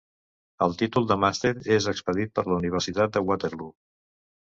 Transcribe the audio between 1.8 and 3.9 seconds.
expedit per la Universitat de Waterloo.